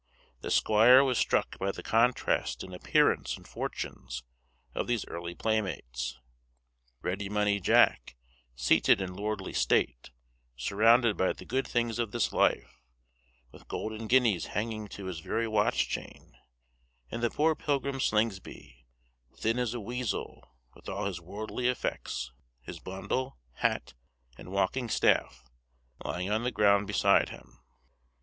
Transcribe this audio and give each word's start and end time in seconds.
The 0.39 0.49
squire 0.49 1.03
was 1.03 1.19
struck 1.19 1.59
by 1.59 1.71
the 1.71 1.83
contrast 1.83 2.63
in 2.63 2.73
appearance 2.73 3.37
and 3.37 3.47
fortunes 3.47 4.23
of 4.73 4.87
these 4.87 5.05
early 5.05 5.35
playmates. 5.35 6.17
Ready 7.03 7.29
Money 7.29 7.59
Jack, 7.59 8.15
seated 8.55 8.99
in 8.99 9.13
lordly 9.13 9.53
state, 9.53 10.09
surrounded 10.57 11.17
by 11.17 11.33
the 11.33 11.45
good 11.45 11.67
things 11.67 11.99
of 11.99 12.13
this 12.13 12.33
life, 12.33 12.81
with 13.51 13.67
golden 13.67 14.07
guineas 14.07 14.47
hanging 14.47 14.87
to 14.87 15.05
his 15.05 15.19
very 15.19 15.47
watch 15.47 15.87
chain, 15.87 16.35
and 17.11 17.21
the 17.21 17.29
poor 17.29 17.53
pilgrim 17.53 17.99
Slingsby, 17.99 18.87
thin 19.37 19.59
as 19.59 19.75
a 19.75 19.79
weasel, 19.79 20.55
with 20.73 20.89
all 20.89 21.05
his 21.05 21.21
worldly 21.21 21.67
effects, 21.67 22.31
his 22.63 22.79
bundle, 22.79 23.37
hat, 23.57 23.93
and 24.35 24.51
walking 24.51 24.89
staff, 24.89 25.43
lying 26.03 26.31
on 26.31 26.43
the 26.43 26.49
ground 26.49 26.87
beside 26.87 27.29
him. 27.29 27.59